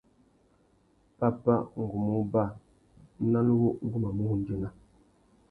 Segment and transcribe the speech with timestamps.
[1.19, 2.43] Pápá, ngu mú uba;
[3.31, 4.69] nán wu ngu mà mù wundzéna.